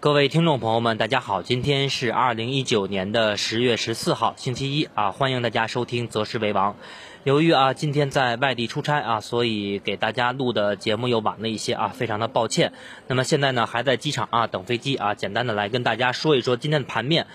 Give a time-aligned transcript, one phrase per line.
[0.00, 6.72] 各位听众朋友们，大家好，今天是二零一九年的十月十四号，星期一啊，欢迎大家收听《择时为王》。
[7.24, 12.72] 由于啊今天在外地出差啊，所以给大家录的节目又晚了一些啊，非常的抱歉。
[13.08, 17.26] 那么现在呢还在机场啊等飞机啊，简单的来跟大家说一说今天的盘面。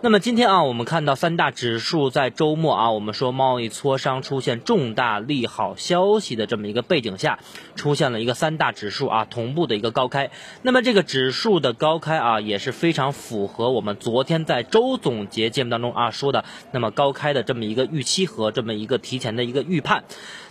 [0.00, 7.38] 那么今天啊，我们看到三大指数在周末啊，我们说贸易磋商出现重大利好消息的这么一个背景下，
[7.76, 10.30] 出现了一个三大指数啊同步的一个高开。
[10.62, 19.33] 那么这个指数的高开啊，也是非常符合我们昨天在周总结节目当中啊说的那么高开的这么一个预期和这么一个提前。
[19.34, 20.04] 的一个预判，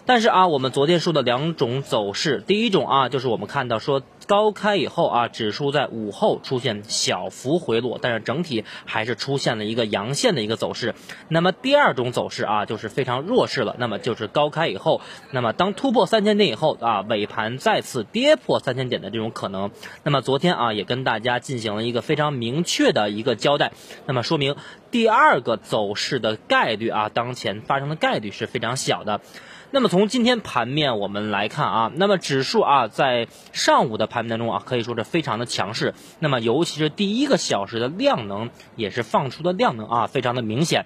[0.05, 10.93] 但是啊，我们昨天说的两种走势，第一种啊，就是我们看到说高开以后啊，指数在午后出现小幅回落，但是整体还是出现了一个阳线的一个走势。
[11.29, 14.99] 那么第二种走势啊，就是非常弱势了，那么就是高开以后，
[15.31, 19.71] 那么当突破三千点以后啊，尾盘再次跌破三千点的这种可能。
[20.03, 23.71] 那么昨天啊，也跟大家进行了一个非常明确的一个交代，
[24.05, 24.57] 那么说明。
[24.91, 29.21] 第二个走势的概率啊，当前发生的概率是非常小的。
[29.73, 35.95] 那么从今天盘面我们来看啊，那么指数啊在上午的盘面当中啊，可以说是非常的强势。
[36.19, 40.85] 那么尤其是第一个小时的量能也是放出的量能啊，非常的明显。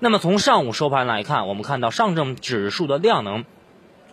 [0.00, 3.44] 那么从上午收盘来看，我们看到上证指数的量能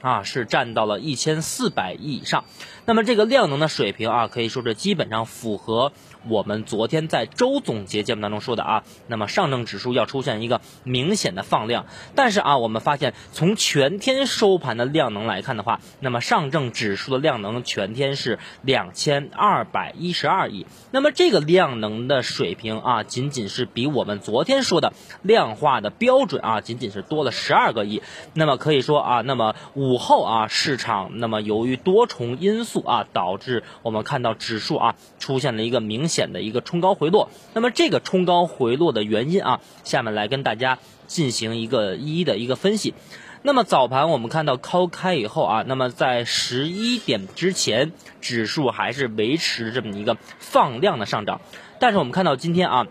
[0.02, 2.44] 啊是占到了一千四百亿以上。
[2.86, 5.92] 那么这个量能的水平啊，可以说是基本上符合。
[6.30, 28.04] 我们昨天在周总结节目当中说的啊，那么上证指数要出现一个明显的放量，但是啊，我们发现从全天收盘的量能来看的话，那么上证指数的量能全天是两千二百一十二亿，那么这个量能的水平啊，仅仅是比我们昨天说的量化的标准啊，仅仅是多了十二个亿，
[28.36, 36.12] 那么可以说啊，那么五午后啊，市场那么由于多重因素啊，导致我们看到指数啊出现了一个明。
[36.12, 42.94] 显的一个冲高回落，那么这个冲高回落的原因啊，下面来跟大家进行一个一一的一个分析。
[43.42, 51.40] 那么早盘我们看到高开以后啊，那么在十一点之前，指数还是维持这么一个放量的上涨，
[51.80, 52.88] 但是我们看到今天啊。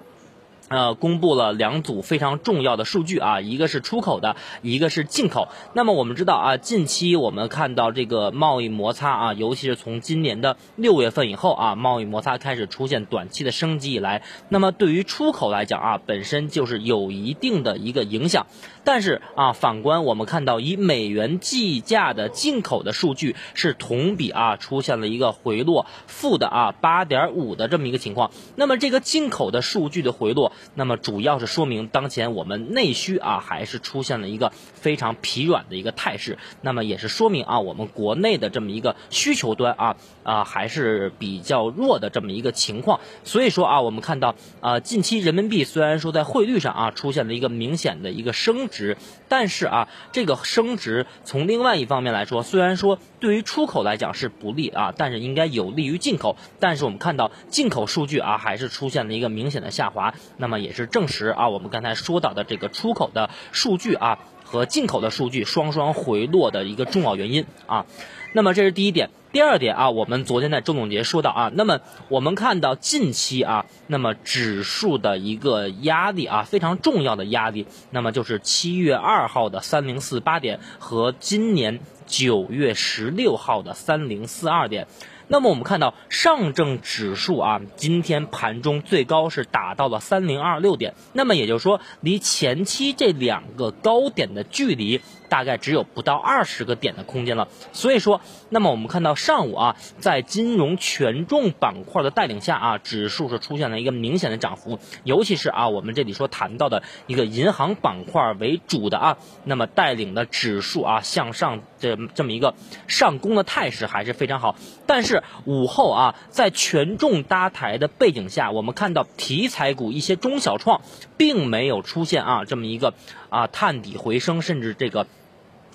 [0.70, 5.48] 呃，公布了两组非常重要的数据啊，一个是出口的，一个是进口。
[5.72, 18.46] 那么我们知道啊，近期我们看到这个贸易摩擦啊，尤其是从今年的六月份以后啊，贸易摩擦开始出现短期的升级以来，那么对于出口来讲啊，本身就是有一定的一个影响。
[18.84, 28.30] 但是啊，反观我们看到以美元计价的进口的数据是同比啊出现了一个回落，负的啊八点五的这么一个情况。
[28.54, 36.38] 那么这个进口的数据的回落，那么主要是说明当前我们内需啊还是出现了一个非常疲软的一个态势。
[36.62, 43.00] 那么也是说明啊我们国内的这么一个需求端啊啊还是比较弱的这么一个情况。
[43.24, 48.68] 所以说啊我们看到啊近期人民币虽然说在汇率上啊出现了一个明显的一个升。
[48.70, 48.96] 值，
[49.28, 56.36] 但是啊，这个升值从另外一方面来说，虽然说对于出口来讲是不利啊，但是应该有利于进口。
[56.58, 67.86] 但是我们看到进口数据啊，还是出现了一个明显的下滑，那么那么也是证实啊，我们刚才说到的这个出口的数据啊和进口的数据双双回落的一个重要原因啊。
[68.32, 69.10] 那么这是第一点。
[69.30, 71.78] 第二点啊，我们昨天在周总结说到啊，那么
[72.08, 81.78] 我们看到近期啊，那么指数的一个压力啊，非常重要的压力，那么就是七月二号的三零四八点和今年
[82.08, 84.88] 九月十六号的三零四二点。
[85.32, 97.46] 那么我们看到上证指数啊，今天盘中最高是达到了三零二六点，那么也就是说，离前期这两个高点的距离大概只有不到二十个点的空间了。
[97.72, 112.54] 所以说，那么我们看到上午啊，在金融权重板块的带领下啊，指数是出现了一个明显的涨幅，尤其是啊，我们这里说谈到的一个银行板块为主的啊，那么带领的指数啊向上这这么一个
[112.86, 114.54] 上攻的态势还是非常好，
[114.86, 115.24] 但是。
[115.46, 120.82] 午后啊，在权重搭台的背景下，我们看到题材股一些中小创，
[121.16, 122.92] 并没有出现啊这么一个
[123.30, 125.06] 啊探底回升，甚至这个。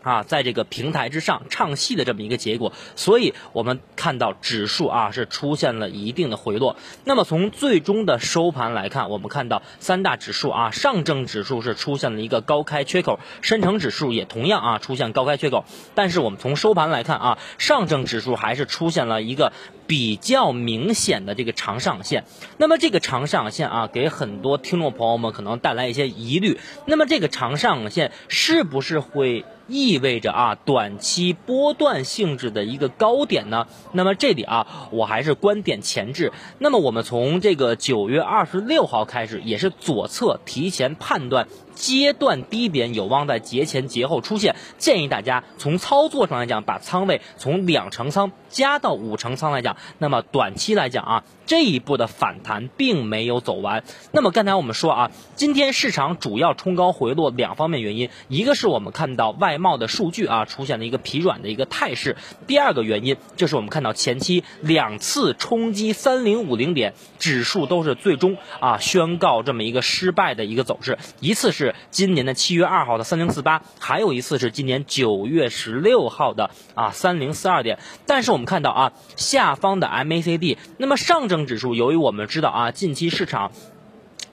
[0.05, 6.75] 啊，在这个平台之上唱戏的这么一个结果，所以我们看到指数啊是出现了一定的回落。
[7.05, 15.65] 那么从最终的收盘来看，我们看到三大指数啊，上证指数是出现了一个高开缺口，深成指数也同样啊出现高开缺口。
[15.95, 19.53] 但是我们从收盘来看啊，上证指数还是出现了一个
[19.87, 22.25] 比较明显的这个长上影线。
[22.57, 26.59] 那么这个长上影线啊，给很多听众朋友们可能带来一些疑虑。
[26.85, 29.43] 那么这个长上影线是不是会？
[29.67, 33.67] 意味着啊短期波段性质的一个高点呢？
[33.91, 36.31] 那么这里啊，我还是观点前置。
[36.59, 41.47] 那么我们从这个九月二十六号开始，也是左侧提前判断。
[41.73, 49.75] 阶段低点有望在节前节后出现，建议大家从操作上来讲，把仓位从两成仓加到五成仓来讲。
[49.97, 53.83] 那么短期来讲啊，这一步的反弹并没有走完。
[54.11, 62.15] 那么刚才我们说啊，今天市场主要冲高回落两方面原因，一个是我们看到外贸的数据啊出现了一个疲软的一个态势，
[62.47, 71.75] 第二个原因就是我们看到前期两次冲击三零五零点指数都是最终啊宣告这么一个失败的一个走势，一次是。
[71.91, 77.79] 今年的七月二号的三零四八，还有一次是今年九月十六号的啊三零四二点。
[78.05, 83.51] 但是我们看到啊下方的 MACD，那么上证指数，由于我们知道啊近期市场。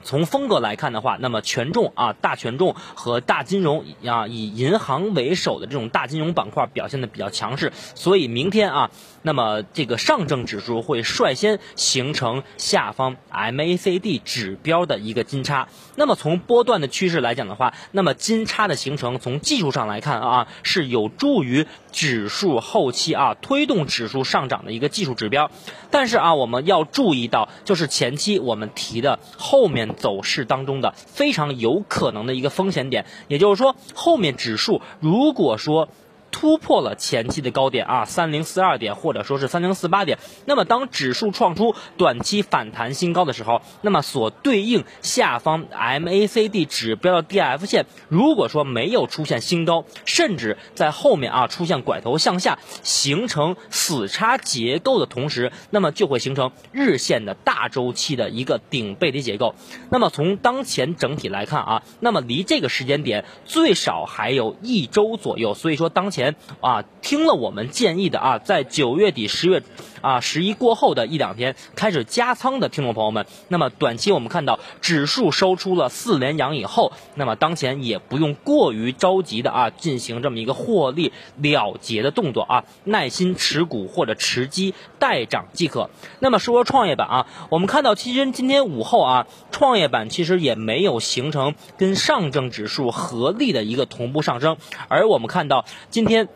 [0.03, 8.91] 从风格来看的话，那么权重啊，大权重和大金融啊，以银行为首的这种大金融板块表现的比较强势，所以明天啊，
[9.23, 15.69] 那么这个上证指数会率先形成下方 MACD 指标的一个金叉。
[15.95, 25.51] 那么从波段的趋势来讲的话，那么金叉的形成，从技术上来看啊，是有助于指数后期啊推动指数上涨的一个技术指标。
[25.91, 29.92] 但是啊，我们要注意到，就是前期我们提的后面。
[29.95, 35.89] 走势当中的非常有可能的一个风险点，也就是说，后面指数如果说。
[36.33, 40.19] 突破了前期的高点啊，三零四二点或者说是三零四八点。
[40.47, 59.55] 那么当指数创出短期反弹新高的时候，那么所对应下方 MACD 指标的 DF 线，如果说没有出现新高，甚至在后面啊出现拐头向下，形成死叉结构的同时，那么就会形成日线的大周期的一个顶背离结构。
[59.91, 66.22] 那么从当前整体来看啊，那么离这个时间点最少还有一周左右，所以说当前。
[66.61, 69.63] 啊，听了我们建议的啊，在九月底、十月
[70.03, 85.89] 啊十一过后的一两天开始加仓的听众朋友们，那么短期我们看到指数收出了四连阳以后，那么当前也不用过于着急的啊，进行这么一个获利了结的动作啊，耐心持股或者持机待涨即可。
[86.19, 94.57] 那么说说创业板啊，我们看到其实今天午后啊，创业板其实也没有形成跟上证指数合力的一个同步上升，
[94.89, 96.29] 而我们看到今天。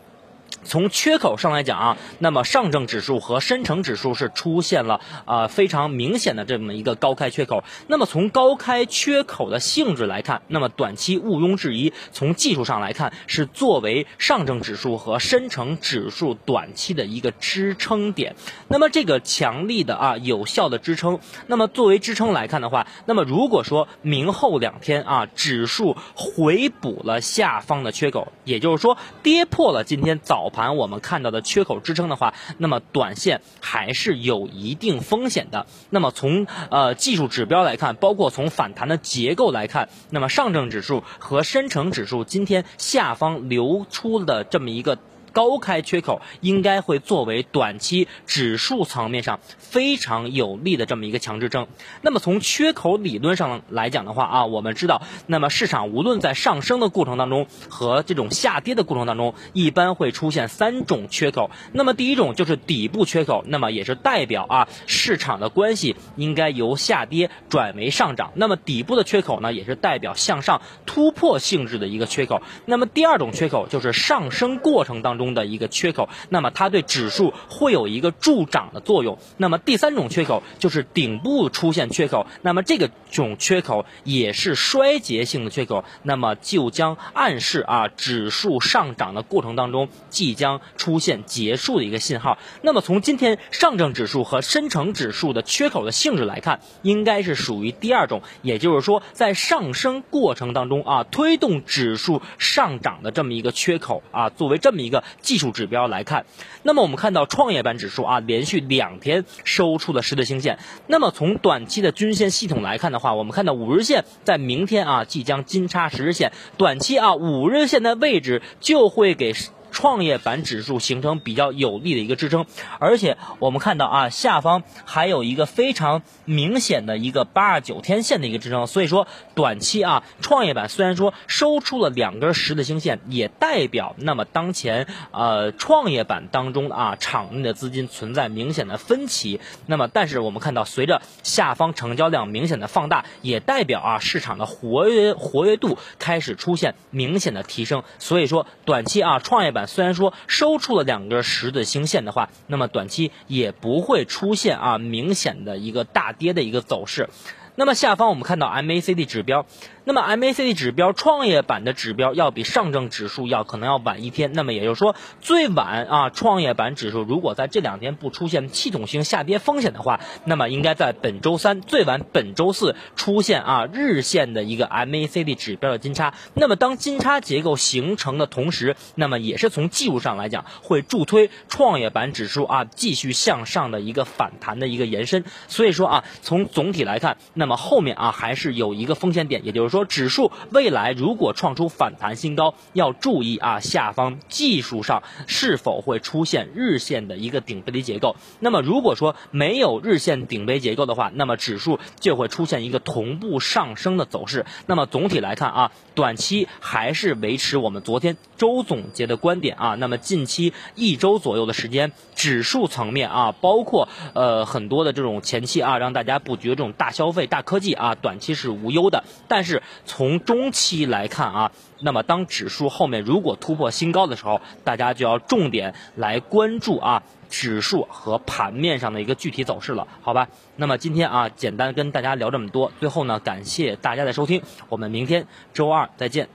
[0.66, 7.62] 从缺口上来讲啊，那么上证指数和深成指数是出现了啊非常明显的这么一个高开缺口。
[7.86, 18.34] 那么从高开缺口的性质来看，那么短期毋庸置疑，从技术上来看是作为上证指数和深成指数短期的一个支撑点。
[18.66, 30.50] 那么这个强力的啊有效的支撑，那么作为支撑来看的话，那么如果说明后两天啊指数回补了下方的缺口，也就是说跌破了今天早。
[30.56, 35.66] 盘我们看到的缺口支撑的话，那么短线还是有一定风险的。
[35.90, 44.98] 那么从呃技术指标来看，包括从反弹的结构来看，那么上证指数和深成指数今天下方流出的这么一个。
[45.36, 51.66] 高开缺口应该会作为短期指数层面上非常有利的这么一个强支撑。
[52.00, 61.50] 那么从缺口理论上来讲的话啊，我们知道，那么市场无论在上升的过程当中和这种下跌的过程当中，一般会出现三种缺口。
[61.72, 68.32] 那么第一种就是底部缺口，那么也是代表啊市场的关系应该由下跌转为上涨。
[68.36, 72.40] 那么底部的缺口呢，也是代表向上突破性质的一个缺口。
[72.64, 75.25] 那么第二种缺口就是上升过程当中。
[75.26, 79.18] 中的一个缺口，那么它对指数会有一个助涨的作用。
[79.36, 92.38] 那么第三种缺口就是顶部出现缺口，那么这个种缺口也是衰竭性的缺口，那么就将暗示啊指数上涨的过程当中即将出现结束的一个信号。
[92.62, 105.02] 那么从今天上证指数和深成指数的缺口的性质来看，应该是属于第二种，也就是说在上升过程当中啊推动指数上涨的这么一个缺口啊，作为这么一个。
[105.20, 106.26] 技术指标来看，
[106.62, 110.58] 那么我们看到创业板指数啊，连续两天收出了十字星线。
[110.86, 119.34] 那么从短期的均线系统来看的话，我们看到五日线在明天啊即将金叉十日线，短期啊五日线的位置就会给。
[119.70, 122.46] 创业板指数形成比较有力的一个支撑。
[122.78, 139.40] 而且我们看到啊，下方还有一个非常明显的一个八二九天线的一个支撑，所以说短期啊，创业板虽然说收出了两根十字星线，也代表那么当前呃创业板当中啊场内的资金存在明显的分歧。
[139.66, 147.82] 那么但是我们看到，随着下方成交量明显的放大，也代表啊市场的活跃活跃度开始出现明显的提升。
[147.98, 157.08] 所以说短期啊，创业板虽然说收出了两根十字星线的话，那么短期也不会出现啊明显的一个大跌的一个走势。
[157.56, 159.46] 那么下方我们看到 MACD 指标。
[159.88, 176.14] 那么 MACD 指标创业板的指标要比上证指数要可能要晚一天，那么也就是说最晚啊创业板指数如果在这两天不出现系统性下跌风险的话，那么应该在本周三最晚本周四出现啊日线的一个 MACD 指标的金叉。
[176.34, 185.24] 那么当金叉结构形成的同时，那么也是从技术上来讲会助推创业板指数啊继续向上的一个反弹的一个延伸。
[185.46, 189.84] 所以说啊从总体来看，那那么后面啊还是有一个风险点，也就是说。
[189.84, 198.16] 指数未来如果创出反弹新高，要注意啊，下方技术上是否会出现日线的一个顶背离结构。
[198.40, 204.44] 那么如果说没有日线顶背结构的话，那么指数就会出现一个同步上升的走势。
[204.66, 209.76] 那么总体来看啊，短期还是维持我们昨天周总结的观点啊。
[209.76, 219.04] 那么近期一周左右的时间，指数层面啊，包括呃很多的这种前期啊，让大家布局这种大消费、大科技啊，短期是无忧的。
[219.28, 230.28] 但是从中期来看啊，那么当指数后面如果突破新高的时候，大家就要重点来关注啊指数和盘面上的一个具体走势了，好吧？
[230.56, 234.40] 那么今天啊，简单跟大家聊这么多，最后呢，感谢大家的收听，
[234.70, 236.26] 我们明天周二再见。